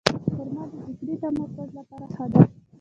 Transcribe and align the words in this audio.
خرما 0.35 0.63
د 0.69 0.73
فکري 0.95 1.15
تمرکز 1.21 1.69
لپاره 1.77 2.05
ښه 2.13 2.25
ده. 2.31 2.41